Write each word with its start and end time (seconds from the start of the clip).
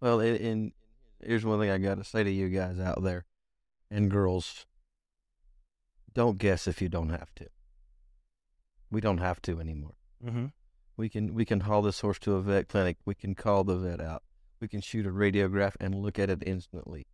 Well, 0.00 0.20
and, 0.20 0.36
and 0.40 0.72
here's 1.22 1.44
one 1.44 1.58
thing 1.60 1.70
I 1.70 1.78
got 1.78 1.98
to 1.98 2.04
say 2.04 2.22
to 2.22 2.30
you 2.30 2.48
guys 2.48 2.78
out 2.78 3.02
there 3.02 3.24
and 3.90 4.10
girls 4.10 4.66
don't 6.14 6.38
guess 6.38 6.66
if 6.66 6.80
you 6.82 6.88
don't 6.88 7.10
have 7.10 7.34
to. 7.36 7.46
We 8.90 9.00
don't 9.00 9.18
have 9.18 9.42
to 9.42 9.60
anymore. 9.60 9.94
Mm-hmm. 10.24 10.46
We 10.96 11.08
can 11.08 11.34
we 11.34 11.44
can 11.44 11.60
haul 11.60 11.82
this 11.82 12.00
horse 12.00 12.18
to 12.20 12.34
a 12.34 12.42
vet 12.42 12.68
clinic. 12.68 12.96
We 13.04 13.14
can 13.14 13.34
call 13.34 13.64
the 13.64 13.76
vet 13.76 14.00
out. 14.00 14.22
We 14.60 14.68
can 14.68 14.80
shoot 14.80 15.06
a 15.06 15.10
radiograph 15.10 15.74
and 15.78 15.94
look 15.94 16.18
at 16.18 16.30
it 16.30 16.42
instantly. 16.44 17.06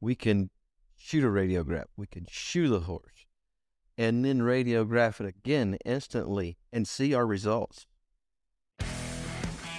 We 0.00 0.14
can 0.14 0.50
shoot 0.96 1.24
a 1.24 1.28
radiograph. 1.28 1.86
We 1.96 2.06
can 2.06 2.26
shoe 2.28 2.68
the 2.68 2.80
horse 2.80 3.26
and 3.98 4.24
then 4.24 4.40
radiograph 4.40 5.20
it 5.20 5.26
again 5.26 5.76
instantly 5.84 6.56
and 6.72 6.86
see 6.86 7.14
our 7.14 7.26
results. 7.26 7.86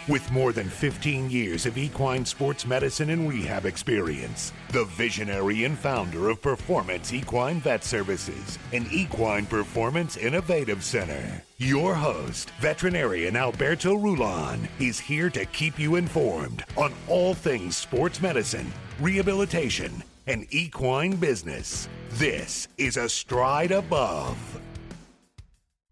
With 0.10 0.30
more 0.32 0.52
than 0.52 0.68
15 0.68 1.30
years 1.30 1.66
of 1.66 1.78
equine 1.78 2.26
sports 2.26 2.68
medicine 2.68 3.12
and 3.12 3.30
rehab 3.30 3.66
experience, 3.66 4.52
the 4.72 4.84
visionary 4.84 5.64
and 5.64 5.80
founder 5.80 6.30
of 6.30 6.42
Performance 6.42 7.14
Equine 7.14 7.62
Vet 7.62 7.86
Services 7.86 8.60
and 8.74 8.86
Equine 8.92 9.46
Performance 9.46 10.18
Innovative 10.18 10.84
Center, 10.84 11.42
your 11.58 11.96
host, 11.96 12.50
veterinarian 12.60 13.38
Alberto 13.38 13.96
Rullan, 13.96 14.68
is 14.78 15.00
here 15.00 15.30
to 15.30 15.46
keep 15.46 15.80
you 15.80 15.96
informed 15.96 16.66
on 16.76 16.92
all 17.08 17.34
things 17.34 17.78
sports 17.78 18.22
medicine, 18.22 18.74
rehabilitation, 19.00 20.04
and 20.28 20.46
equine 20.50 21.16
business. 21.16 21.88
This 22.16 22.68
is 22.78 22.98
a 22.98 23.08
stride 23.08 23.72
above. 23.72 24.60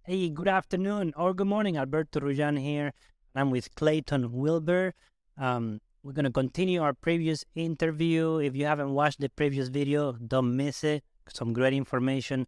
Hey, 0.03 0.27
good 0.27 0.49
afternoon 0.49 1.13
or 1.15 1.33
good 1.33 1.47
morning. 1.47 1.77
Alberto 1.77 2.19
Rullan 2.19 2.59
here. 2.59 2.91
I'm 3.35 3.49
with 3.49 3.73
Clayton 3.75 4.31
Wilber. 4.31 4.93
Um, 5.37 5.79
we're 6.03 6.13
going 6.13 6.25
to 6.25 6.31
continue 6.31 6.81
our 6.81 6.93
previous 6.93 7.45
interview. 7.55 8.37
If 8.37 8.55
you 8.55 8.65
haven't 8.65 8.93
watched 8.93 9.21
the 9.21 9.29
previous 9.29 9.69
video, 9.69 10.13
don't 10.13 10.55
miss 10.57 10.83
it. 10.83 11.03
Some 11.33 11.53
great 11.53 11.73
information. 11.73 12.47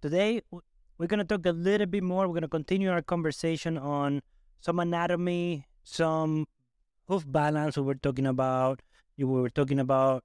Today, 0.00 0.40
we're 0.96 1.06
going 1.06 1.18
to 1.18 1.24
talk 1.24 1.44
a 1.44 1.52
little 1.52 1.86
bit 1.86 2.02
more. 2.02 2.26
We're 2.26 2.34
going 2.34 2.42
to 2.42 2.48
continue 2.48 2.90
our 2.90 3.02
conversation 3.02 3.76
on 3.76 4.22
some 4.60 4.78
anatomy, 4.78 5.66
some 5.82 6.46
hoof 7.08 7.24
balance 7.26 7.76
we 7.76 7.82
were 7.82 7.94
talking 7.94 8.26
about. 8.26 8.80
We 9.18 9.24
were 9.24 9.50
talking 9.50 9.78
about 9.78 10.24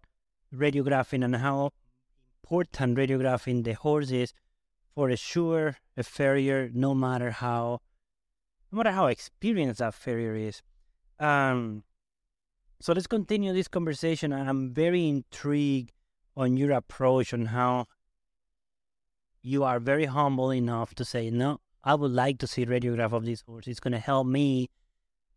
radiographing 0.54 1.26
and 1.26 1.36
how 1.36 1.72
important 2.44 2.98
radiographing 2.98 3.64
the 3.64 3.74
horse 3.74 4.12
is 4.12 4.34
for 4.96 5.10
a 5.10 5.18
sure 5.18 5.78
a 5.98 6.04
farrier, 6.04 6.70
no 6.74 6.96
matter 6.96 7.32
how 7.32 7.82
no 8.72 8.78
matter 8.78 8.92
how 8.92 9.08
experienced 9.08 9.80
that 9.80 9.94
farrier 9.94 10.36
is. 10.36 10.62
Um, 11.20 11.84
so 12.80 12.94
let's 12.94 13.08
continue 13.08 13.54
this 13.54 13.68
conversation. 13.68 14.32
I'm 14.32 14.74
very 14.74 15.08
intrigued 15.08 15.92
on 16.38 16.56
your 16.56 16.72
approach 16.72 17.34
on 17.34 17.48
how 17.48 17.88
you 19.42 19.64
are 19.64 19.80
very 19.80 20.06
humble 20.06 20.54
enough 20.54 20.96
to 20.96 21.06
say, 21.06 21.30
no, 21.30 21.60
I 21.84 21.96
would 21.96 22.12
like 22.12 22.38
to 22.40 22.48
see 22.48 22.66
radiograph 22.66 23.12
of 23.12 23.26
this 23.26 23.42
horse. 23.42 23.68
It's 23.68 23.80
going 23.80 23.94
to 23.94 24.00
help 24.00 24.28
me 24.28 24.70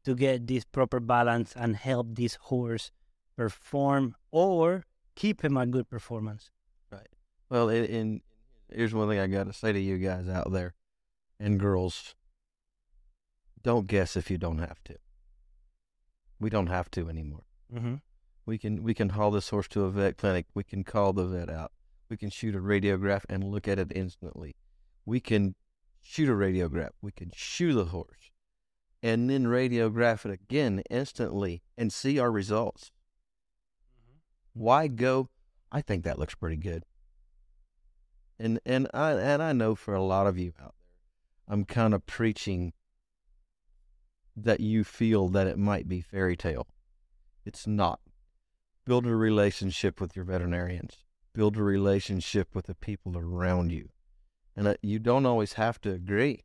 to 0.04 0.14
get 0.14 0.46
this 0.46 0.64
proper 0.64 1.00
balance 1.00 1.52
and 1.56 1.76
help 1.76 2.14
this 2.14 2.34
horse 2.34 2.90
perform 3.36 4.14
or 4.30 4.84
keep 5.14 5.42
him 5.42 5.56
a 5.56 5.66
good 5.66 5.88
performance. 5.88 6.50
Right. 6.90 7.08
Well, 7.48 7.68
and 7.68 8.20
here's 8.72 8.94
one 8.94 9.08
thing 9.08 9.18
I 9.18 9.26
got 9.26 9.46
to 9.46 9.52
say 9.52 9.72
to 9.72 9.80
you 9.80 9.98
guys 9.98 10.28
out 10.28 10.52
there 10.52 10.74
and 11.38 11.58
girls 11.58 12.14
don't 13.62 13.86
guess 13.86 14.16
if 14.16 14.30
you 14.30 14.38
don't 14.38 14.58
have 14.58 14.82
to. 14.84 14.96
We 16.40 16.50
don't 16.50 16.68
have 16.68 16.90
to 16.92 17.08
anymore. 17.08 17.44
Mm-hmm. 17.72 17.94
We 18.44 18.58
can 18.58 18.82
we 18.82 18.94
can 18.94 19.10
haul 19.10 19.30
this 19.30 19.50
horse 19.50 19.68
to 19.68 19.84
a 19.84 19.90
vet 19.90 20.16
clinic. 20.16 20.46
We 20.54 20.64
can 20.64 20.82
call 20.82 21.12
the 21.12 21.24
vet 21.24 21.48
out. 21.48 21.72
We 22.10 22.16
can 22.16 22.30
shoot 22.30 22.54
a 22.54 22.58
radiograph 22.58 23.22
and 23.28 23.44
look 23.44 23.68
at 23.68 23.78
it 23.78 23.92
instantly. 23.94 24.56
We 25.06 25.20
can 25.20 25.54
shoot 26.00 26.28
a 26.28 26.32
radiograph. 26.32 26.90
We 27.00 27.12
can 27.12 27.30
shoe 27.34 27.72
the 27.72 27.86
horse, 27.86 28.30
and 29.02 29.30
then 29.30 29.44
radiograph 29.44 30.26
it 30.26 30.32
again 30.32 30.82
instantly 30.90 31.62
and 31.78 31.92
see 31.92 32.18
our 32.18 32.30
results. 32.30 32.90
Mm-hmm. 33.96 34.62
Why 34.62 34.88
go? 34.88 35.28
I 35.70 35.80
think 35.80 36.04
that 36.04 36.18
looks 36.18 36.34
pretty 36.34 36.56
good. 36.56 36.84
And 38.38 38.58
and 38.66 38.88
I 38.92 39.12
and 39.12 39.40
I 39.42 39.52
know 39.52 39.76
for 39.76 39.94
a 39.94 40.02
lot 40.02 40.26
of 40.26 40.36
you 40.36 40.52
out 40.60 40.74
there, 40.80 41.54
I'm 41.54 41.64
kind 41.64 41.94
of 41.94 42.04
preaching 42.06 42.72
that 44.36 44.60
you 44.60 44.84
feel 44.84 45.28
that 45.28 45.46
it 45.46 45.58
might 45.58 45.88
be 45.88 46.00
fairy 46.00 46.36
tale. 46.36 46.66
It's 47.44 47.66
not. 47.66 48.00
Build 48.84 49.06
a 49.06 49.14
relationship 49.14 50.00
with 50.00 50.16
your 50.16 50.24
veterinarians. 50.24 51.04
Build 51.34 51.56
a 51.56 51.62
relationship 51.62 52.54
with 52.54 52.66
the 52.66 52.74
people 52.74 53.16
around 53.16 53.70
you. 53.70 53.90
And 54.56 54.68
uh, 54.68 54.74
you 54.82 54.98
don't 54.98 55.26
always 55.26 55.54
have 55.54 55.80
to 55.82 55.92
agree. 55.92 56.44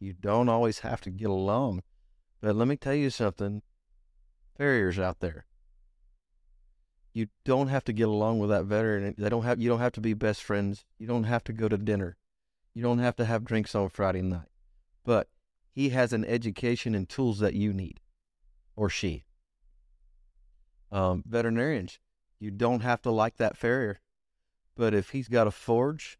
You 0.00 0.12
don't 0.12 0.48
always 0.48 0.80
have 0.80 1.00
to 1.02 1.10
get 1.10 1.30
along. 1.30 1.82
But 2.40 2.56
let 2.56 2.68
me 2.68 2.76
tell 2.76 2.94
you 2.94 3.10
something 3.10 3.62
farriers 4.56 4.98
out 4.98 5.20
there. 5.20 5.46
You 7.12 7.28
don't 7.44 7.68
have 7.68 7.84
to 7.84 7.92
get 7.92 8.08
along 8.08 8.40
with 8.40 8.50
that 8.50 8.64
veterinarian. 8.64 9.14
They 9.16 9.28
don't 9.28 9.44
have 9.44 9.60
you 9.60 9.68
don't 9.68 9.78
have 9.78 9.92
to 9.92 10.00
be 10.00 10.14
best 10.14 10.42
friends. 10.42 10.84
You 10.98 11.06
don't 11.06 11.24
have 11.24 11.44
to 11.44 11.52
go 11.52 11.68
to 11.68 11.78
dinner. 11.78 12.16
You 12.74 12.82
don't 12.82 12.98
have 12.98 13.14
to 13.16 13.24
have 13.24 13.44
drinks 13.44 13.74
on 13.74 13.88
Friday 13.88 14.22
night. 14.22 14.48
But 15.04 15.28
he 15.74 15.88
has 15.88 16.12
an 16.12 16.24
education 16.24 16.94
and 16.94 17.08
tools 17.08 17.40
that 17.40 17.54
you 17.54 17.72
need, 17.72 17.98
or 18.76 18.88
she. 18.88 19.24
Um, 20.92 21.24
veterinarians, 21.26 21.98
you 22.38 22.52
don't 22.52 22.80
have 22.80 23.02
to 23.02 23.10
like 23.10 23.38
that 23.38 23.56
farrier, 23.56 24.00
but 24.76 24.94
if 24.94 25.10
he's 25.10 25.28
got 25.28 25.48
a 25.48 25.50
forge 25.50 26.18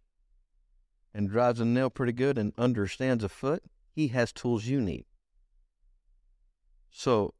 and 1.14 1.30
drives 1.30 1.60
a 1.60 1.64
nail 1.64 1.88
pretty 1.88 2.12
good 2.12 2.36
and 2.36 2.52
understands 2.58 3.22
a 3.22 3.28
foot, 3.28 3.62
he 3.92 4.08
has 4.08 4.32
tools 4.32 4.66
you 4.66 4.80
need. 4.80 5.04
So 6.90 7.34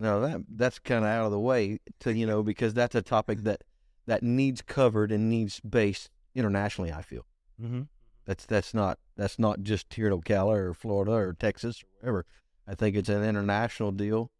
now 0.00 0.18
that 0.18 0.40
that's 0.48 0.80
kind 0.80 1.04
of 1.04 1.10
out 1.10 1.26
of 1.26 1.30
the 1.30 1.38
way 1.38 1.78
to 2.00 2.12
you 2.12 2.26
know 2.26 2.42
because 2.42 2.74
that's 2.74 2.96
a 2.96 3.02
topic 3.02 3.42
that 3.42 3.62
that 4.06 4.24
needs 4.24 4.62
covered 4.62 5.12
and 5.12 5.30
needs 5.30 5.60
based 5.60 6.10
internationally. 6.34 6.92
I 6.92 7.02
feel. 7.02 7.24
Mm-hmm. 7.62 7.82
That's 8.24 8.46
that's 8.46 8.72
not 8.72 8.98
that's 9.16 9.38
not 9.38 9.62
just 9.62 9.92
here 9.92 10.06
in 10.06 10.12
Ocala 10.12 10.56
or 10.56 10.74
Florida 10.74 11.12
or 11.12 11.32
Texas 11.32 11.82
or 11.82 11.86
wherever. 12.00 12.26
I 12.66 12.74
think 12.74 12.96
it's 12.96 13.08
an 13.08 13.24
international 13.24 13.90
deal, 13.90 14.30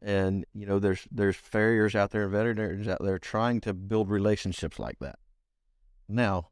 and 0.00 0.46
you 0.54 0.66
know 0.66 0.78
there's 0.78 1.06
there's 1.10 1.36
farriers 1.36 1.94
out 1.94 2.10
there 2.10 2.22
and 2.22 2.32
veterinarians 2.32 2.88
out 2.88 3.02
there 3.02 3.18
trying 3.18 3.60
to 3.62 3.74
build 3.74 4.10
relationships 4.10 4.78
like 4.78 4.98
that. 5.00 5.18
Now, 6.08 6.48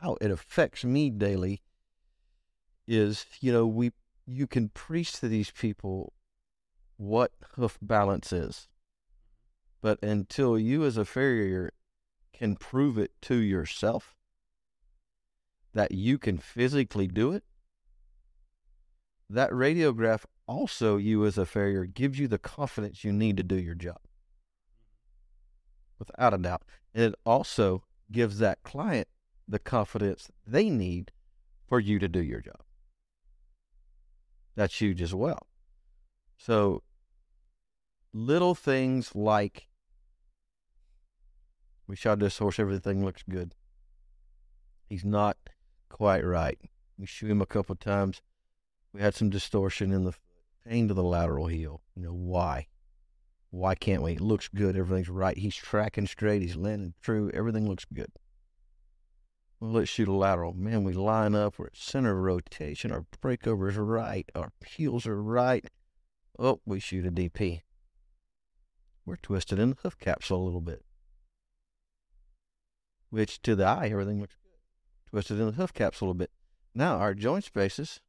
how 0.00 0.16
it 0.20 0.30
affects 0.30 0.84
me 0.84 1.10
daily 1.10 1.62
is 2.86 3.26
you 3.40 3.52
know 3.52 3.66
we 3.66 3.90
you 4.26 4.46
can 4.46 4.68
preach 4.68 5.12
to 5.14 5.28
these 5.28 5.50
people 5.50 6.12
what 6.96 7.32
hoof 7.56 7.76
balance 7.82 8.32
is, 8.32 8.68
but 9.82 10.00
until 10.00 10.56
you 10.56 10.84
as 10.84 10.96
a 10.96 11.04
farrier 11.04 11.72
can 12.32 12.54
prove 12.54 12.98
it 12.98 13.10
to 13.22 13.34
yourself 13.34 14.14
that 15.74 15.92
you 15.92 16.18
can 16.18 16.38
physically 16.38 17.06
do 17.06 17.32
it, 17.32 17.44
that 19.28 19.50
radiograph 19.50 20.24
also, 20.46 20.96
you 20.96 21.24
as 21.24 21.38
a 21.38 21.46
farrier, 21.46 21.84
gives 21.84 22.18
you 22.18 22.28
the 22.28 22.38
confidence 22.38 23.02
you 23.04 23.12
need 23.12 23.36
to 23.36 23.42
do 23.42 23.56
your 23.56 23.74
job. 23.74 23.98
Without 25.98 26.34
a 26.34 26.38
doubt. 26.38 26.62
And 26.94 27.04
it 27.04 27.14
also 27.24 27.84
gives 28.12 28.38
that 28.38 28.62
client 28.62 29.08
the 29.48 29.58
confidence 29.58 30.30
they 30.46 30.70
need 30.70 31.12
for 31.66 31.80
you 31.80 31.98
to 31.98 32.08
do 32.08 32.22
your 32.22 32.40
job. 32.40 32.60
That's 34.54 34.80
huge 34.80 35.02
as 35.02 35.14
well. 35.14 35.46
So, 36.36 36.82
little 38.12 38.54
things 38.54 39.14
like 39.14 39.68
we 41.86 41.96
shot 41.96 42.18
this 42.18 42.38
horse, 42.38 42.58
everything 42.58 43.04
looks 43.04 43.24
good. 43.28 43.54
He's 44.88 45.04
not 45.04 45.36
quite 45.94 46.24
right. 46.24 46.58
We 46.98 47.06
shoot 47.06 47.30
him 47.30 47.40
a 47.40 47.46
couple 47.46 47.76
times. 47.76 48.20
We 48.92 49.00
had 49.00 49.14
some 49.14 49.30
distortion 49.30 49.92
in 49.92 50.02
the 50.02 50.12
pain 50.66 50.88
to 50.88 50.94
the 50.94 51.04
lateral 51.04 51.46
heel. 51.46 51.82
You 51.94 52.02
know, 52.02 52.12
why? 52.12 52.66
Why 53.50 53.76
can't 53.76 54.02
we? 54.02 54.14
It 54.14 54.20
looks 54.20 54.48
good. 54.48 54.76
Everything's 54.76 55.08
right. 55.08 55.38
He's 55.38 55.54
tracking 55.54 56.08
straight. 56.08 56.42
He's 56.42 56.56
landing 56.56 56.94
true. 57.00 57.30
Everything 57.32 57.68
looks 57.68 57.84
good. 57.84 58.10
Well, 59.60 59.70
let's 59.70 59.88
shoot 59.88 60.08
a 60.08 60.12
lateral. 60.12 60.52
Man, 60.52 60.82
we 60.82 60.94
line 60.94 61.36
up. 61.36 61.60
We're 61.60 61.66
at 61.66 61.76
center 61.76 62.10
of 62.10 62.24
rotation. 62.24 62.90
Our 62.90 63.06
breakover 63.22 63.70
is 63.70 63.76
right. 63.76 64.28
Our 64.34 64.50
heels 64.66 65.06
are 65.06 65.22
right. 65.22 65.64
Oh, 66.40 66.60
we 66.66 66.80
shoot 66.80 67.06
a 67.06 67.12
DP. 67.12 67.60
We're 69.06 69.14
twisted 69.14 69.60
in 69.60 69.70
the 69.70 69.76
hoof 69.80 69.96
capsule 70.00 70.42
a 70.42 70.44
little 70.44 70.60
bit. 70.60 70.84
Which 73.10 73.40
to 73.42 73.54
the 73.54 73.64
eye, 73.64 73.90
everything 73.92 74.20
looks 74.20 74.34
twisted 75.14 75.38
in 75.38 75.46
the 75.46 75.52
hoof 75.52 75.72
caps 75.72 76.00
a 76.00 76.04
little 76.04 76.12
bit. 76.12 76.32
Now 76.74 76.96
our 76.96 77.14
joint 77.14 77.44
spaces 77.44 78.00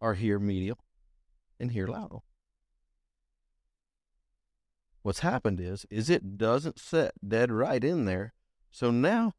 are 0.00 0.14
here 0.14 0.38
medial 0.38 0.78
and 1.58 1.72
here 1.72 1.88
lateral. 1.88 2.22
What's 5.02 5.18
happened 5.18 5.58
is, 5.58 5.84
is 5.90 6.08
it 6.08 6.38
doesn't 6.38 6.78
set 6.78 7.14
dead 7.26 7.50
right 7.50 7.82
in 7.82 8.04
there. 8.04 8.34
So 8.70 8.92
now 8.92 9.32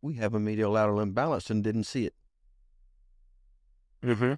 we 0.00 0.14
have 0.14 0.34
a 0.34 0.38
medial 0.38 0.70
lateral 0.70 1.00
imbalance 1.00 1.50
and 1.50 1.64
didn't 1.64 1.82
see 1.82 2.06
it. 2.06 2.14
Mm-hmm. 4.04 4.34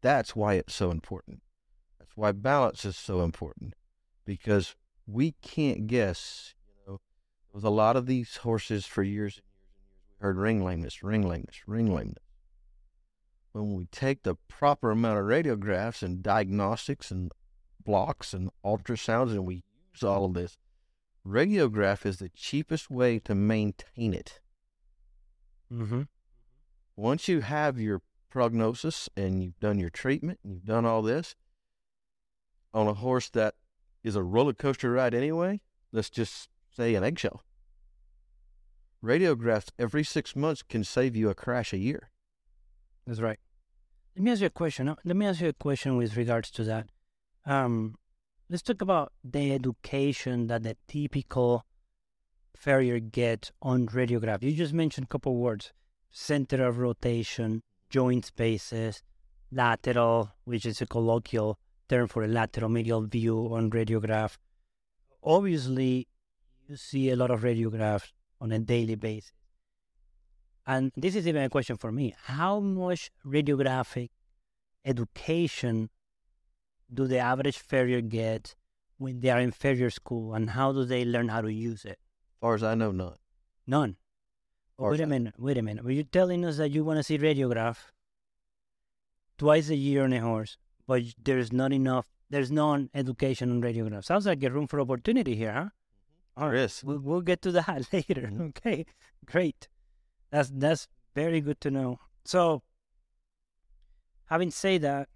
That's 0.00 0.34
why 0.34 0.54
it's 0.54 0.74
so 0.74 0.90
important. 0.90 1.42
That's 2.00 2.16
why 2.16 2.32
balance 2.32 2.84
is 2.84 2.96
so 2.96 3.22
important 3.22 3.74
because 4.24 4.74
we 5.06 5.36
can't 5.42 5.86
guess. 5.86 6.54
You 6.66 6.94
know, 6.94 7.00
was 7.52 7.62
a 7.62 7.70
lot 7.70 7.94
of 7.94 8.06
these 8.06 8.38
horses 8.38 8.84
for 8.84 9.04
years 9.04 9.40
heard 10.20 10.36
ring 10.36 10.62
lameness, 10.62 11.02
ring 11.02 11.26
lameness, 11.26 11.62
ring 11.66 11.92
lameness. 11.92 12.22
When 13.52 13.74
we 13.74 13.86
take 13.86 14.22
the 14.22 14.36
proper 14.48 14.90
amount 14.90 15.18
of 15.18 15.24
radiographs 15.26 16.02
and 16.02 16.22
diagnostics 16.22 17.10
and 17.10 17.32
blocks 17.84 18.34
and 18.34 18.50
ultrasounds 18.64 19.30
and 19.30 19.46
we 19.46 19.64
use 19.92 20.02
all 20.02 20.24
of 20.26 20.34
this, 20.34 20.58
radiograph 21.26 22.04
is 22.04 22.18
the 22.18 22.30
cheapest 22.30 22.90
way 22.90 23.18
to 23.20 23.34
maintain 23.34 24.14
it. 24.14 24.40
Mm-hmm. 25.72 26.02
Once 26.96 27.28
you 27.28 27.40
have 27.40 27.78
your 27.78 28.02
prognosis 28.30 29.08
and 29.16 29.42
you've 29.42 29.58
done 29.60 29.78
your 29.78 29.90
treatment 29.90 30.38
and 30.42 30.52
you've 30.52 30.64
done 30.64 30.84
all 30.84 31.02
this 31.02 31.34
on 32.74 32.86
a 32.86 32.94
horse 32.94 33.30
that 33.30 33.54
is 34.04 34.16
a 34.16 34.22
roller 34.22 34.52
coaster 34.52 34.92
ride 34.92 35.14
anyway, 35.14 35.60
let's 35.92 36.10
just 36.10 36.48
say 36.70 36.94
an 36.94 37.04
eggshell. 37.04 37.42
Radiographs 39.04 39.68
every 39.78 40.02
six 40.02 40.34
months 40.34 40.62
can 40.62 40.82
save 40.82 41.14
you 41.14 41.30
a 41.30 41.34
crash 41.34 41.72
a 41.72 41.78
year. 41.78 42.10
That's 43.06 43.20
right. 43.20 43.38
Let 44.16 44.24
me 44.24 44.32
ask 44.32 44.40
you 44.40 44.48
a 44.48 44.50
question. 44.50 44.94
Let 45.04 45.16
me 45.16 45.26
ask 45.26 45.40
you 45.40 45.48
a 45.48 45.52
question 45.52 45.96
with 45.96 46.16
regards 46.16 46.50
to 46.52 46.64
that. 46.64 46.88
Um, 47.46 47.94
let's 48.50 48.62
talk 48.62 48.82
about 48.82 49.12
the 49.22 49.52
education 49.52 50.48
that 50.48 50.64
the 50.64 50.76
typical 50.88 51.64
farrier 52.56 52.98
gets 52.98 53.52
on 53.62 53.86
radiograph. 53.86 54.42
You 54.42 54.52
just 54.52 54.74
mentioned 54.74 55.04
a 55.04 55.08
couple 55.08 55.36
words: 55.36 55.72
center 56.10 56.66
of 56.66 56.78
rotation, 56.78 57.62
joint 57.88 58.24
spaces, 58.24 59.04
lateral, 59.52 60.32
which 60.44 60.66
is 60.66 60.80
a 60.80 60.86
colloquial 60.86 61.60
term 61.88 62.08
for 62.08 62.24
a 62.24 62.28
lateral 62.28 62.68
medial 62.68 63.02
view 63.02 63.54
on 63.54 63.70
radiograph. 63.70 64.36
Obviously, 65.22 66.08
you 66.68 66.74
see 66.74 67.10
a 67.10 67.16
lot 67.16 67.30
of 67.30 67.42
radiographs 67.42 68.10
on 68.40 68.52
a 68.52 68.58
daily 68.58 68.94
basis. 68.94 69.32
And 70.66 70.92
this 70.96 71.16
is 71.16 71.26
even 71.26 71.42
a 71.42 71.48
question 71.48 71.76
for 71.76 71.90
me. 71.90 72.14
How 72.24 72.60
much 72.60 73.10
radiographic 73.26 74.10
education 74.84 75.88
do 76.92 77.06
the 77.06 77.18
average 77.18 77.58
farrier 77.58 78.00
get 78.00 78.54
when 78.98 79.20
they 79.20 79.30
are 79.30 79.40
in 79.40 79.50
farrier 79.50 79.90
school 79.90 80.34
and 80.34 80.50
how 80.50 80.72
do 80.72 80.84
they 80.84 81.04
learn 81.04 81.28
how 81.28 81.40
to 81.40 81.52
use 81.52 81.84
it? 81.84 81.98
As 81.98 82.40
far 82.40 82.54
as 82.54 82.62
I 82.62 82.74
know, 82.74 82.92
none. 82.92 83.16
None. 83.66 83.96
Or 84.76 84.90
wait 84.90 85.00
a 85.00 85.06
minute, 85.06 85.34
wait 85.38 85.58
a 85.58 85.62
minute. 85.62 85.84
Were 85.84 85.90
you 85.90 86.04
telling 86.04 86.44
us 86.44 86.58
that 86.58 86.70
you 86.70 86.84
want 86.84 86.98
to 86.98 87.02
see 87.02 87.18
radiograph 87.18 87.78
twice 89.36 89.70
a 89.70 89.74
year 89.76 90.04
on 90.04 90.12
a 90.12 90.20
horse, 90.20 90.56
but 90.86 91.02
there's 91.22 91.52
not 91.52 91.72
enough, 91.72 92.06
there's 92.30 92.50
no 92.50 92.88
education 92.94 93.50
on 93.50 93.62
radiograph? 93.62 94.04
Sounds 94.04 94.26
like 94.26 94.42
a 94.42 94.50
room 94.50 94.66
for 94.66 94.80
opportunity 94.80 95.34
here, 95.34 95.52
huh? 95.52 95.68
All 96.38 96.50
There 96.50 96.64
is. 96.64 96.84
We'll, 96.84 97.00
we'll 97.00 97.20
get 97.30 97.42
to 97.42 97.52
that 97.52 97.88
later. 97.92 98.30
Mhm. 98.32 98.48
Okay, 98.50 98.86
great. 99.26 99.66
That's 100.30 100.50
that's 100.54 100.86
very 101.14 101.40
good 101.40 101.60
to 101.62 101.70
know. 101.70 101.98
So, 102.24 102.62
having 104.26 104.50
said 104.50 104.82
that, 104.82 105.08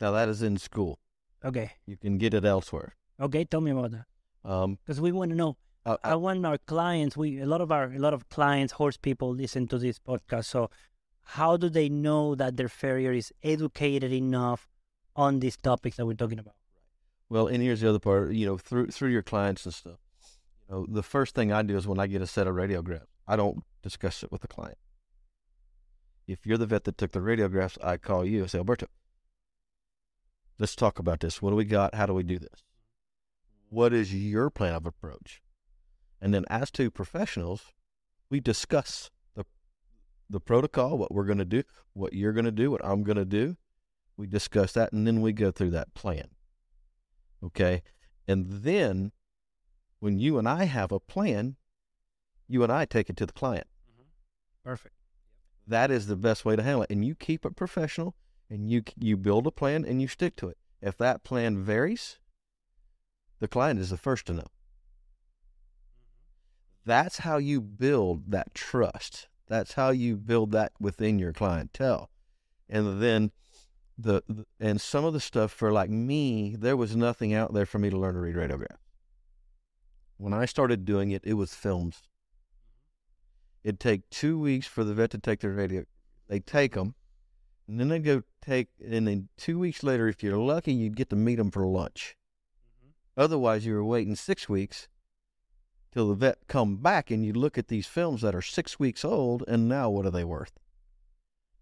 Now 0.00 0.12
that 0.12 0.28
is 0.28 0.42
in 0.42 0.56
school. 0.58 0.98
okay, 1.44 1.72
You 1.86 1.96
can 1.96 2.18
get 2.18 2.34
it 2.34 2.44
elsewhere. 2.44 2.94
okay, 3.20 3.44
tell 3.44 3.60
me 3.60 3.70
about 3.72 3.90
that 3.92 4.06
Um, 4.44 4.78
because 4.84 5.00
we 5.00 5.10
want 5.12 5.30
to 5.30 5.36
know. 5.36 5.56
uh, 5.84 5.96
I 6.04 6.14
want 6.16 6.46
our 6.46 6.58
clients. 6.58 7.16
We 7.16 7.40
a 7.40 7.46
lot 7.46 7.60
of 7.60 7.70
our 7.72 7.86
a 7.92 7.98
lot 7.98 8.14
of 8.14 8.28
clients, 8.28 8.74
horse 8.74 8.96
people, 9.08 9.34
listen 9.34 9.66
to 9.68 9.78
this 9.78 9.98
podcast. 9.98 10.44
So, 10.46 10.70
how 11.38 11.56
do 11.56 11.68
they 11.68 11.88
know 11.88 12.34
that 12.36 12.56
their 12.56 12.68
farrier 12.68 13.12
is 13.12 13.32
educated 13.42 14.12
enough 14.12 14.68
on 15.16 15.40
these 15.40 15.56
topics 15.56 15.96
that 15.96 16.06
we're 16.06 16.14
talking 16.24 16.38
about? 16.38 16.54
Well, 17.32 17.46
and 17.46 17.62
here's 17.62 17.80
the 17.80 17.88
other 17.88 17.98
part. 17.98 18.32
You 18.32 18.44
know, 18.44 18.58
through 18.58 18.88
through 18.88 19.08
your 19.08 19.22
clients 19.22 19.64
and 19.64 19.72
stuff. 19.72 19.96
You 20.68 20.74
know, 20.74 20.86
the 20.86 21.02
first 21.02 21.34
thing 21.34 21.50
I 21.50 21.62
do 21.62 21.78
is 21.78 21.86
when 21.86 21.98
I 21.98 22.06
get 22.06 22.20
a 22.20 22.26
set 22.26 22.46
of 22.46 22.56
radiographs, 22.56 23.06
I 23.26 23.36
don't 23.36 23.64
discuss 23.82 24.22
it 24.22 24.30
with 24.30 24.42
the 24.42 24.48
client. 24.48 24.76
If 26.26 26.44
you're 26.44 26.58
the 26.58 26.66
vet 26.66 26.84
that 26.84 26.98
took 26.98 27.12
the 27.12 27.20
radiographs, 27.20 27.82
I 27.82 27.96
call 27.96 28.26
you 28.26 28.42
and 28.42 28.50
say, 28.50 28.58
Alberto, 28.58 28.86
let's 30.58 30.76
talk 30.76 30.98
about 30.98 31.20
this. 31.20 31.40
What 31.40 31.48
do 31.48 31.56
we 31.56 31.64
got? 31.64 31.94
How 31.94 32.04
do 32.04 32.12
we 32.12 32.22
do 32.22 32.38
this? 32.38 32.64
What 33.70 33.94
is 33.94 34.14
your 34.14 34.50
plan 34.50 34.74
of 34.74 34.84
approach? 34.84 35.40
And 36.20 36.34
then, 36.34 36.44
as 36.50 36.70
to 36.72 36.90
professionals, 36.90 37.72
we 38.28 38.40
discuss 38.40 39.10
the 39.36 39.46
the 40.28 40.38
protocol, 40.38 40.98
what 40.98 41.14
we're 41.14 41.24
going 41.24 41.38
to 41.38 41.46
do, 41.46 41.62
what 41.94 42.12
you're 42.12 42.34
going 42.34 42.44
to 42.44 42.52
do, 42.52 42.70
what 42.70 42.84
I'm 42.84 43.02
going 43.02 43.16
to 43.16 43.24
do. 43.24 43.56
We 44.18 44.26
discuss 44.26 44.74
that, 44.74 44.92
and 44.92 45.06
then 45.06 45.22
we 45.22 45.32
go 45.32 45.50
through 45.50 45.70
that 45.70 45.94
plan. 45.94 46.28
Okay. 47.44 47.82
And 48.26 48.46
then 48.48 49.12
when 50.00 50.18
you 50.18 50.38
and 50.38 50.48
I 50.48 50.64
have 50.64 50.92
a 50.92 51.00
plan, 51.00 51.56
you 52.48 52.62
and 52.62 52.72
I 52.72 52.84
take 52.84 53.10
it 53.10 53.16
to 53.18 53.26
the 53.26 53.32
client. 53.32 53.66
Mm-hmm. 53.90 54.08
Perfect. 54.64 54.94
That 55.66 55.90
is 55.90 56.06
the 56.06 56.16
best 56.16 56.44
way 56.44 56.56
to 56.56 56.62
handle 56.62 56.82
it. 56.82 56.90
And 56.90 57.04
you 57.04 57.14
keep 57.14 57.44
it 57.44 57.56
professional 57.56 58.14
and 58.50 58.70
you 58.70 58.82
you 58.98 59.16
build 59.16 59.46
a 59.46 59.50
plan 59.50 59.84
and 59.84 60.02
you 60.02 60.08
stick 60.08 60.36
to 60.36 60.48
it. 60.48 60.58
If 60.80 60.98
that 60.98 61.22
plan 61.22 61.62
varies, 61.62 62.18
the 63.38 63.48
client 63.48 63.80
is 63.80 63.90
the 63.90 63.96
first 63.96 64.26
to 64.26 64.32
know. 64.32 64.40
Mm-hmm. 64.40 64.50
That's 66.84 67.18
how 67.18 67.38
you 67.38 67.60
build 67.60 68.30
that 68.30 68.54
trust. 68.54 69.28
That's 69.48 69.74
how 69.74 69.90
you 69.90 70.16
build 70.16 70.52
that 70.52 70.72
within 70.80 71.18
your 71.18 71.32
clientele. 71.32 72.10
And 72.68 73.02
then 73.02 73.30
the, 73.98 74.22
the 74.28 74.46
and 74.58 74.80
some 74.80 75.04
of 75.04 75.12
the 75.12 75.20
stuff 75.20 75.52
for 75.52 75.72
like 75.72 75.90
me, 75.90 76.56
there 76.56 76.76
was 76.76 76.96
nothing 76.96 77.34
out 77.34 77.52
there 77.52 77.66
for 77.66 77.78
me 77.78 77.90
to 77.90 77.96
learn 77.96 78.14
to 78.14 78.20
read 78.20 78.36
radiograph. 78.36 78.78
When 80.16 80.32
I 80.32 80.44
started 80.44 80.84
doing 80.84 81.10
it, 81.10 81.22
it 81.24 81.34
was 81.34 81.54
films. 81.54 82.02
It'd 83.64 83.80
take 83.80 84.08
two 84.10 84.38
weeks 84.38 84.66
for 84.66 84.84
the 84.84 84.94
vet 84.94 85.10
to 85.10 85.18
take 85.18 85.40
their 85.40 85.52
radio. 85.52 85.84
They 86.28 86.40
take 86.40 86.74
them, 86.74 86.94
and 87.68 87.78
then 87.78 87.88
they 87.88 87.98
go 87.98 88.22
take, 88.40 88.68
and 88.84 89.06
then 89.06 89.28
two 89.36 89.58
weeks 89.58 89.82
later, 89.82 90.08
if 90.08 90.22
you're 90.22 90.36
lucky, 90.36 90.72
you'd 90.72 90.96
get 90.96 91.10
to 91.10 91.16
meet 91.16 91.36
them 91.36 91.50
for 91.50 91.66
lunch. 91.66 92.16
Mm-hmm. 92.80 93.20
Otherwise, 93.20 93.66
you 93.66 93.74
were 93.74 93.84
waiting 93.84 94.16
six 94.16 94.48
weeks 94.48 94.88
till 95.92 96.08
the 96.08 96.14
vet 96.14 96.38
come 96.48 96.76
back, 96.76 97.10
and 97.10 97.24
you 97.24 97.32
look 97.32 97.58
at 97.58 97.68
these 97.68 97.86
films 97.86 98.22
that 98.22 98.34
are 98.34 98.42
six 98.42 98.78
weeks 98.78 99.04
old, 99.04 99.44
and 99.46 99.68
now 99.68 99.90
what 99.90 100.06
are 100.06 100.10
they 100.10 100.24
worth? 100.24 100.58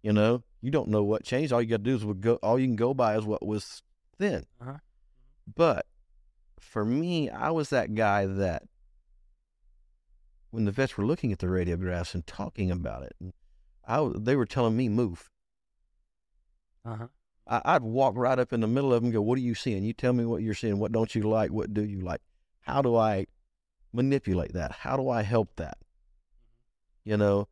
You 0.02 0.12
know, 0.12 0.42
you 0.62 0.70
don't 0.70 0.88
know 0.88 1.02
what 1.02 1.24
changed. 1.24 1.52
All 1.52 1.60
you 1.60 1.68
got 1.68 1.78
to 1.78 1.82
do 1.82 1.94
is 1.94 2.04
what 2.04 2.20
go. 2.20 2.34
All 2.36 2.58
you 2.58 2.66
can 2.66 2.76
go 2.76 2.94
by 2.94 3.16
is 3.16 3.24
what 3.24 3.44
was 3.44 3.82
then. 4.18 4.44
Uh-huh. 4.60 4.78
But 5.54 5.86
for 6.58 6.84
me, 6.84 7.28
I 7.28 7.50
was 7.50 7.70
that 7.70 7.94
guy 7.94 8.26
that 8.26 8.62
when 10.50 10.64
the 10.64 10.72
vets 10.72 10.96
were 10.96 11.06
looking 11.06 11.32
at 11.32 11.38
the 11.38 11.46
radiographs 11.46 12.14
and 12.14 12.26
talking 12.26 12.70
about 12.70 13.02
it, 13.02 13.14
and 13.20 13.32
I, 13.86 14.08
they 14.16 14.36
were 14.36 14.46
telling 14.46 14.76
me 14.76 14.88
move. 14.88 15.30
Uh 16.84 16.96
huh. 16.96 17.06
I, 17.46 17.62
I'd 17.64 17.82
walk 17.82 18.14
right 18.16 18.38
up 18.38 18.52
in 18.52 18.60
the 18.60 18.66
middle 18.66 18.92
of 18.92 19.02
them 19.02 19.06
and 19.06 19.12
go, 19.12 19.22
What 19.22 19.36
are 19.36 19.42
you 19.42 19.54
seeing? 19.54 19.84
You 19.84 19.92
tell 19.92 20.12
me 20.12 20.24
what 20.24 20.42
you're 20.42 20.54
seeing. 20.54 20.78
What 20.78 20.92
don't 20.92 21.14
you 21.14 21.22
like? 21.22 21.50
What 21.50 21.74
do 21.74 21.84
you 21.84 22.00
like? 22.00 22.20
How 22.60 22.80
do 22.80 22.96
I 22.96 23.26
manipulate 23.92 24.52
that? 24.54 24.72
How 24.72 24.96
do 24.96 25.08
I 25.08 25.22
help 25.22 25.56
that? 25.56 25.78
You 27.04 27.16
know, 27.16 27.48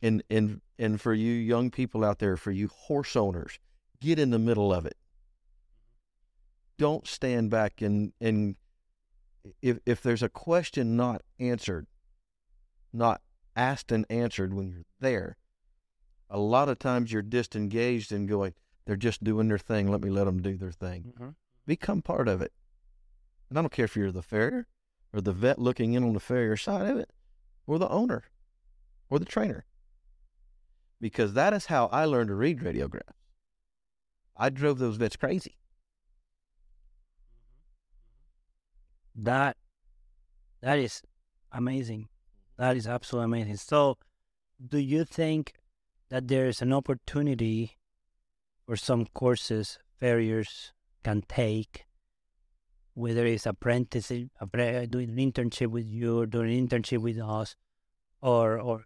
and, 0.00 0.22
and, 0.30 0.60
and 0.82 1.00
for 1.00 1.14
you 1.14 1.32
young 1.32 1.70
people 1.70 2.04
out 2.04 2.18
there, 2.18 2.36
for 2.36 2.50
you 2.50 2.68
horse 2.68 3.14
owners, 3.14 3.60
get 4.00 4.18
in 4.18 4.30
the 4.30 4.38
middle 4.38 4.74
of 4.74 4.84
it. 4.84 4.96
Don't 6.76 7.06
stand 7.06 7.50
back 7.50 7.80
and, 7.80 8.12
and 8.20 8.56
if, 9.60 9.78
if 9.86 10.02
there's 10.02 10.24
a 10.24 10.28
question 10.28 10.96
not 10.96 11.22
answered, 11.38 11.86
not 12.92 13.20
asked 13.54 13.92
and 13.92 14.04
answered 14.10 14.52
when 14.52 14.68
you're 14.68 14.84
there, 14.98 15.36
a 16.28 16.38
lot 16.38 16.68
of 16.68 16.80
times 16.80 17.12
you're 17.12 17.22
disengaged 17.22 18.10
and 18.10 18.28
going, 18.28 18.54
they're 18.84 18.96
just 18.96 19.22
doing 19.22 19.46
their 19.46 19.58
thing. 19.58 19.88
Let 19.88 20.00
me 20.00 20.10
let 20.10 20.24
them 20.24 20.42
do 20.42 20.56
their 20.56 20.72
thing. 20.72 21.12
Mm-hmm. 21.14 21.28
Become 21.64 22.02
part 22.02 22.26
of 22.26 22.42
it. 22.42 22.52
And 23.48 23.58
I 23.58 23.62
don't 23.62 23.72
care 23.72 23.84
if 23.84 23.94
you're 23.94 24.10
the 24.10 24.22
farrier 24.22 24.66
or 25.12 25.20
the 25.20 25.32
vet 25.32 25.60
looking 25.60 25.92
in 25.92 26.02
on 26.02 26.14
the 26.14 26.20
farrier 26.20 26.56
side 26.56 26.90
of 26.90 26.96
it 26.96 27.10
or 27.68 27.78
the 27.78 27.88
owner 27.88 28.24
or 29.08 29.20
the 29.20 29.24
trainer. 29.24 29.64
Because 31.02 31.34
that 31.34 31.52
is 31.52 31.66
how 31.66 31.86
I 31.86 32.04
learned 32.04 32.28
to 32.28 32.34
read 32.36 32.60
radiographs. 32.60 33.18
I 34.36 34.48
drove 34.48 34.78
those 34.78 34.96
vets 34.96 35.16
crazy. 35.16 35.58
That 39.16 39.56
that 40.62 40.78
is 40.78 41.02
amazing. 41.50 42.08
That 42.56 42.76
is 42.76 42.86
absolutely 42.86 43.24
amazing. 43.24 43.56
So, 43.56 43.98
do 44.64 44.78
you 44.78 45.04
think 45.04 45.54
that 46.08 46.28
there 46.28 46.46
is 46.46 46.62
an 46.62 46.72
opportunity 46.72 47.78
for 48.64 48.76
some 48.76 49.06
courses 49.06 49.78
farriers 49.98 50.72
can 51.02 51.22
take 51.28 51.84
whether 52.94 53.26
it's 53.26 53.46
apprenticeship, 53.46 54.28
appre- 54.40 54.88
doing 54.90 55.10
an 55.10 55.16
internship 55.16 55.68
with 55.68 55.86
you, 55.86 56.20
or 56.20 56.26
doing 56.26 56.56
an 56.56 56.68
internship 56.68 56.98
with 56.98 57.18
us, 57.18 57.56
or 58.20 58.60
or 58.60 58.84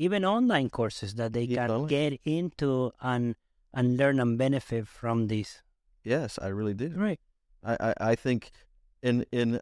even 0.00 0.24
online 0.24 0.70
courses 0.70 1.14
that 1.16 1.34
they 1.34 1.44
Yeah, 1.44 1.66
can 1.66 1.70
online. 1.70 1.88
get 1.88 2.20
into 2.24 2.92
and 3.00 3.36
and 3.72 3.96
learn 3.96 4.18
and 4.18 4.36
benefit 4.38 4.88
from 4.88 5.28
this. 5.28 5.62
Yes, 6.02 6.38
I 6.42 6.48
really 6.48 6.74
do. 6.74 6.88
Right. 6.96 7.20
I, 7.62 7.76
I, 7.88 7.94
I 8.12 8.14
think 8.16 8.50
in 9.02 9.24
in 9.30 9.60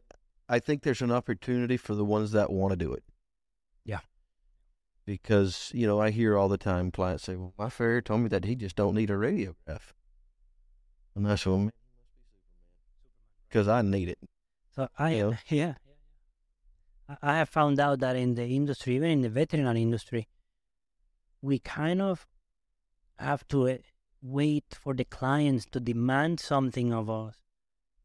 I 0.48 0.60
think 0.60 0.82
there's 0.82 1.02
an 1.02 1.10
opportunity 1.10 1.76
for 1.76 1.94
the 1.94 2.04
ones 2.04 2.30
that 2.32 2.50
want 2.50 2.70
to 2.72 2.76
do 2.76 2.94
it. 2.94 3.02
Yeah. 3.84 4.00
Because, 5.04 5.70
you 5.74 5.86
know, 5.86 6.00
I 6.00 6.10
hear 6.10 6.36
all 6.38 6.48
the 6.48 6.58
time 6.58 6.90
clients 6.90 7.24
say, 7.24 7.34
Well, 7.36 7.54
my 7.58 7.68
farrier 7.68 8.00
told 8.00 8.20
me 8.20 8.28
that 8.28 8.44
he 8.44 8.54
just 8.54 8.76
don't 8.76 8.94
need 8.94 9.10
a 9.10 9.14
radiograph. 9.14 9.92
And 11.14 11.26
I 11.26 11.34
said, 11.34 11.72
because 13.48 13.66
I 13.66 13.82
need 13.82 14.08
it. 14.08 14.18
So 14.74 14.88
I 14.98 15.14
You 15.14 15.22
know? 15.22 15.36
yeah. 15.48 15.74
I- 17.22 17.36
have 17.36 17.48
found 17.48 17.80
out 17.80 18.00
that 18.00 18.16
in 18.16 18.34
the 18.34 18.46
industry, 18.46 18.96
even 18.96 19.10
in 19.10 19.20
the 19.22 19.28
veterinary 19.30 19.82
industry, 19.82 20.28
we 21.40 21.58
kind 21.58 22.02
of 22.02 22.26
have 23.18 23.46
to 23.48 23.68
uh, 23.68 23.78
wait 24.20 24.64
for 24.74 24.94
the 24.94 25.04
clients 25.04 25.64
to 25.72 25.80
demand 25.80 26.40
something 26.40 26.92
of 26.92 27.08
us 27.08 27.36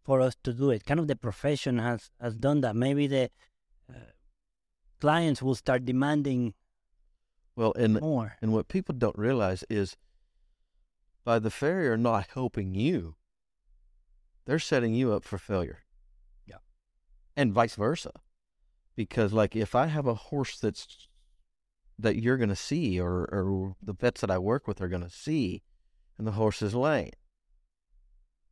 for 0.04 0.22
us 0.22 0.36
to 0.44 0.54
do 0.54 0.70
it. 0.70 0.86
Kind 0.86 1.00
of 1.00 1.08
the 1.08 1.16
profession 1.16 1.80
has 1.80 2.12
has 2.20 2.36
done 2.36 2.62
that. 2.62 2.76
Maybe 2.76 3.08
the 3.08 3.30
uh, 3.90 4.12
clients 5.00 5.42
will 5.42 5.56
start 5.56 5.86
demanding 5.86 6.54
Well, 7.56 7.74
and 7.76 8.00
more. 8.00 8.38
and 8.42 8.52
what 8.54 8.68
people 8.68 8.96
don't 8.96 9.18
realize 9.18 9.64
is 9.70 9.98
by 11.24 11.40
the 11.40 11.50
farrier 11.52 11.98
not 11.98 12.28
helping 12.34 12.74
you, 12.76 13.16
they're 14.46 14.60
setting 14.60 14.94
you 14.94 15.14
up 15.14 15.24
for 15.24 15.38
failure. 15.38 15.80
Yeah. 16.46 16.58
And 17.36 17.54
vice 17.54 17.76
versa. 17.76 18.12
Because 18.96 19.34
like 19.34 19.56
if 19.56 19.76
I 19.76 19.88
have 19.88 20.08
a 20.08 20.14
horse 20.14 20.60
that's 20.60 21.08
that 22.00 22.18
you're 22.18 22.38
gonna 22.38 22.56
see 22.56 23.00
or, 23.00 23.26
or 23.32 23.76
the 23.82 23.94
vets 23.94 24.22
that 24.22 24.32
I 24.32 24.38
work 24.38 24.68
with 24.68 24.82
are 24.82 24.88
gonna 24.88 25.10
see 25.10 25.62
and 26.18 26.28
the 26.28 26.32
horse 26.34 26.62
is 26.62 26.76
lame. 26.76 27.12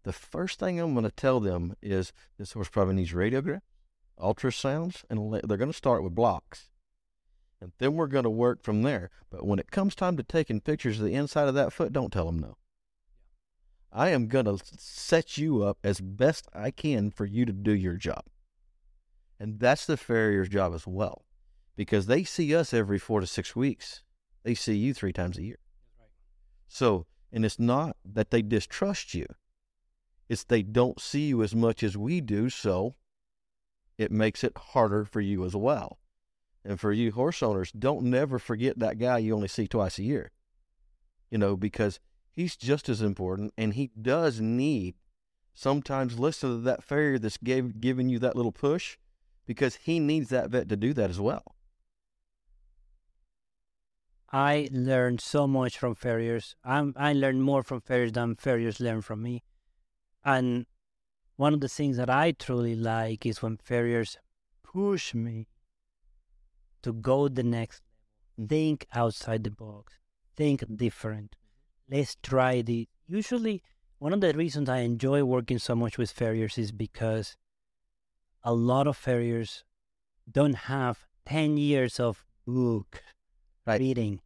The 0.04 0.14
first 0.14 0.60
thing 0.60 0.80
I'm 0.80 0.96
gonna 0.96 1.12
tell 1.12 1.40
them 1.40 1.76
is 1.82 2.14
this 2.38 2.54
horse 2.54 2.70
probably 2.70 2.96
needs 2.96 3.12
radiograph, 3.12 3.62
ultrasounds, 4.20 5.04
and 5.10 5.42
they're 5.44 5.58
gonna 5.58 5.74
start 5.74 6.04
with 6.04 6.16
blocks. 6.16 6.72
And 7.62 7.72
then 7.78 7.94
we're 7.94 8.08
going 8.08 8.24
to 8.24 8.30
work 8.30 8.64
from 8.64 8.82
there. 8.82 9.12
But 9.30 9.46
when 9.46 9.60
it 9.60 9.70
comes 9.70 9.94
time 9.94 10.18
to 10.18 10.24
taking 10.24 10.62
pictures 10.62 11.00
of 11.00 11.06
the 11.06 11.14
inside 11.14 11.48
of 11.48 11.54
that 11.54 11.72
foot, 11.72 11.94
don't 11.94 12.12
tell 12.12 12.26
them 12.26 12.40
no. 12.40 12.58
I 13.94 14.10
am 14.10 14.28
going 14.28 14.46
to 14.46 14.58
set 14.78 15.38
you 15.38 15.64
up 15.64 15.78
as 15.84 16.02
best 16.02 16.48
I 16.54 16.72
can 16.72 17.12
for 17.12 17.26
you 17.26 17.46
to 17.46 17.54
do 17.54 17.74
your 17.74 17.98
job. 17.98 18.24
And 19.42 19.60
that's 19.60 19.88
the 19.88 19.98
farrier's 19.98 20.50
job 20.50 20.72
as 20.76 20.86
well. 20.86 21.26
Because 21.76 22.06
they 22.06 22.24
see 22.24 22.56
us 22.56 22.76
every 22.76 23.00
four 23.00 23.22
to 23.22 23.26
six 23.26 23.56
weeks. 23.56 24.04
They 24.44 24.54
see 24.54 24.76
you 24.76 24.94
three 24.94 25.12
times 25.12 25.40
a 25.40 25.42
year. 25.42 25.58
So, 26.68 27.08
and 27.34 27.44
it's 27.44 27.58
not 27.58 27.98
that 28.06 28.30
they 28.30 28.44
distrust 28.44 29.16
you. 29.16 29.26
It's 30.30 30.44
they 30.44 30.62
don't 30.62 31.02
see 31.02 31.30
you 31.30 31.42
as 31.42 31.56
much 31.56 31.82
as 31.82 31.98
we 31.98 32.22
do, 32.22 32.52
so 32.52 32.94
it 33.98 34.12
makes 34.12 34.44
it 34.44 34.56
harder 34.56 35.06
for 35.06 35.22
you 35.22 35.44
as 35.44 35.56
well. 35.56 35.98
And 36.64 36.80
for 36.80 36.92
you 36.92 37.12
horse 37.12 37.42
owners, 37.42 37.72
don't 37.72 38.04
never 38.04 38.38
forget 38.38 38.78
that 38.78 39.00
guy 39.00 39.18
you 39.18 39.34
only 39.34 39.48
see 39.48 39.66
twice 39.66 39.98
a 39.98 40.04
year. 40.04 40.30
You 41.32 41.40
know, 41.40 41.58
because 41.58 42.00
he's 42.30 42.56
just 42.56 42.90
as 42.90 43.02
important 43.02 43.56
and 43.58 43.74
he 43.74 43.90
does 44.00 44.40
need 44.40 44.94
sometimes 45.52 46.20
listen 46.20 46.52
to 46.52 46.58
that 46.58 46.84
farrier 46.84 47.18
that's 47.18 47.38
gave, 47.38 47.82
giving 47.82 48.08
you 48.08 48.20
that 48.20 48.36
little 48.36 48.52
push 48.52 48.98
because 49.52 49.76
he 49.76 50.00
needs 50.00 50.30
that 50.30 50.50
vet 50.50 50.70
to 50.70 50.78
do 50.78 50.94
that 50.94 51.10
as 51.10 51.20
well. 51.20 51.44
I 54.32 54.70
learned 54.72 55.20
so 55.20 55.46
much 55.46 55.78
from 55.78 55.94
farriers. 55.94 56.56
I'm, 56.64 56.94
I 56.96 57.12
learned 57.12 57.44
more 57.44 57.64
from 57.64 57.82
farriers 57.82 58.14
than 58.14 58.36
farriers 58.36 58.80
learn 58.80 59.02
from 59.02 59.22
me. 59.22 59.44
And 60.24 60.68
one 61.36 61.54
of 61.54 61.60
the 61.60 61.68
things 61.68 61.98
that 61.98 62.10
I 62.10 62.32
truly 62.32 62.74
like 62.74 63.26
is 63.26 63.42
when 63.42 63.58
farriers 63.58 64.18
push 64.64 65.14
me 65.14 65.50
to 66.84 66.94
go 66.94 67.28
the 67.28 67.44
next 67.44 67.82
level, 68.38 68.48
think 68.48 68.88
outside 68.94 69.44
the 69.44 69.52
box, 69.52 70.00
think 70.38 70.64
different. 70.78 71.36
Let's 71.90 72.16
try 72.24 72.62
this. 72.62 72.86
Usually, 73.08 73.62
one 74.00 74.14
of 74.14 74.22
the 74.22 74.32
reasons 74.34 74.70
I 74.70 74.78
enjoy 74.80 75.26
working 75.26 75.60
so 75.60 75.76
much 75.76 75.98
with 75.98 76.10
farriers 76.10 76.58
is 76.58 76.72
because 76.72 77.36
a 78.44 78.54
lot 78.54 78.88
of 78.88 78.98
farriers 78.98 79.64
don't 80.32 80.56
have 80.72 81.06
10 81.26 81.58
years 81.58 82.00
of 82.00 82.26
book 82.48 83.04
Right. 83.66 83.80
reading, 83.80 84.22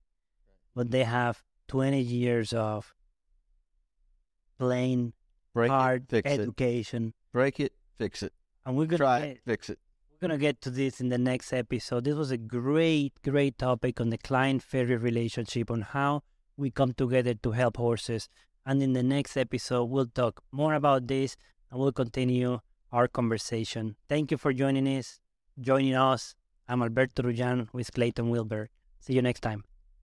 but 0.74 0.86
mm-hmm. 0.88 0.92
they 0.92 1.04
have 1.04 1.44
20 1.68 2.00
years 2.00 2.54
of 2.54 2.94
plain 4.58 5.14
Break 5.54 5.70
hard 5.70 6.04
it, 6.04 6.10
fix 6.10 6.32
it. 6.32 6.40
education. 6.42 7.14
Break 7.34 7.60
it, 7.60 7.74
fix 7.98 8.24
it. 8.24 8.34
And 8.66 8.76
we're 8.78 8.86
gonna 8.86 8.98
Try 8.98 9.20
get, 9.20 9.30
it, 9.30 9.42
fix 9.46 9.70
it. 9.70 9.80
we're 10.12 10.28
gonna 10.28 10.38
get 10.40 10.62
to 10.62 10.70
this 10.70 11.00
in 11.02 11.10
the 11.10 11.18
next 11.18 11.54
episode. 11.54 12.04
This 12.06 12.16
was 12.16 12.32
a 12.32 12.38
great, 12.38 13.14
great 13.24 13.58
topic 13.58 14.00
on 14.02 14.10
the 14.10 14.18
client 14.18 14.64
farrier 14.64 14.98
relationship 14.98 15.70
on 15.70 15.82
how 15.82 16.24
we 16.58 16.72
come 16.72 16.94
together 16.94 17.34
to 17.34 17.52
help 17.52 17.78
horses. 17.78 18.28
And 18.66 18.82
in 18.82 18.94
the 18.94 19.04
next 19.04 19.38
episode, 19.38 19.86
we'll 19.86 20.08
talk 20.08 20.42
more 20.52 20.74
about 20.74 21.08
this 21.08 21.36
and 21.70 21.80
we'll 21.80 21.92
continue 21.92 22.60
our 22.96 23.10
conversation. 23.10 23.98
Thank 24.08 24.32
you 24.32 24.38
for 24.38 24.54
joining 24.54 24.88
us. 24.88 25.20
Joining 25.60 25.96
us. 25.96 26.34
I'm 26.68 26.82
Alberto 26.82 27.24
Rullan 27.24 27.68
with 27.74 27.92
Clayton 27.92 28.30
Wilber. 28.30 28.70
See 29.00 29.14
you 29.14 29.22
next 29.22 29.42
time. 29.42 29.66